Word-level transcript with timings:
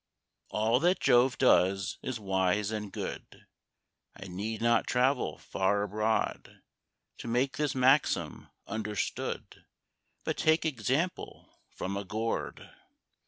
All 0.49 0.79
that 0.79 0.99
Jove 0.99 1.37
does 1.37 1.99
is 2.01 2.19
wise 2.19 2.71
and 2.71 2.91
good, 2.91 3.45
I 4.15 4.25
need 4.25 4.59
not 4.59 4.87
travel 4.87 5.37
far 5.37 5.83
abroad 5.83 6.63
To 7.19 7.27
make 7.27 7.57
this 7.57 7.75
maxim 7.75 8.49
understood, 8.65 9.63
But 10.23 10.37
take 10.37 10.65
example 10.65 11.61
from 11.69 11.97
a 11.97 12.03
Gourd. 12.03 12.67